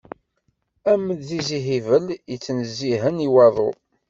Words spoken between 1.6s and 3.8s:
Hibel i yettnezzihen i waḍu.